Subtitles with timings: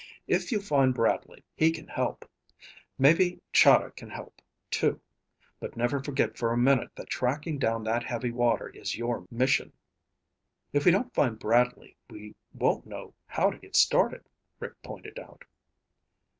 [0.27, 2.27] If you find Bradley, he can help.
[2.97, 4.99] Maybe Chahda can help, too.
[5.59, 9.71] But never forget for a minute that tracking down that heavy water is your mission."
[10.73, 14.23] "If we don't find Bradley, we won't know how to get started,"
[14.59, 15.45] Rick pointed out.